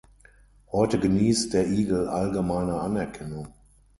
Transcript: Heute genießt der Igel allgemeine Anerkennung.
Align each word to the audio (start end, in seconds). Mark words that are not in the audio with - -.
Heute 0.71 0.97
genießt 0.99 1.53
der 1.53 1.67
Igel 1.67 2.07
allgemeine 2.07 2.79
Anerkennung. 2.81 3.49